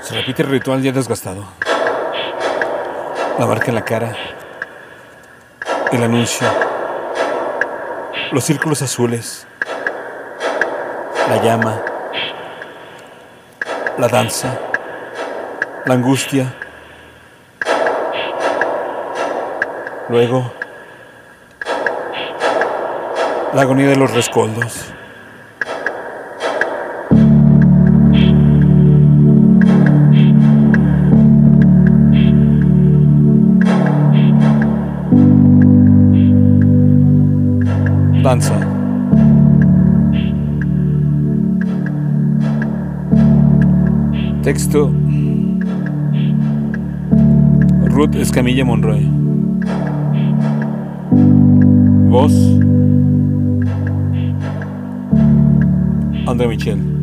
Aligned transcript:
Se 0.00 0.14
repite 0.14 0.42
el 0.42 0.48
ritual 0.48 0.82
ya 0.82 0.92
desgastado. 0.92 1.44
La 3.38 3.46
marca 3.46 3.66
en 3.68 3.74
la 3.74 3.84
cara. 3.84 4.14
El 5.90 6.02
anuncio. 6.02 6.46
Los 8.30 8.44
círculos 8.44 8.82
azules. 8.82 9.46
La 11.28 11.42
llama. 11.42 11.80
La 13.96 14.08
danza. 14.08 14.58
La 15.86 15.94
angustia. 15.94 16.54
Luego. 20.08 20.52
La 23.54 23.62
agonía 23.62 23.88
de 23.88 23.96
los 23.96 24.12
rescoldos. 24.12 24.92
Danza. 38.24 38.58
Texto. 44.42 44.90
Ruth 47.90 48.14
Escamilla 48.14 48.64
Monroy. 48.64 49.06
Voz. 52.08 52.32
André 56.26 56.48
Michel. 56.48 56.93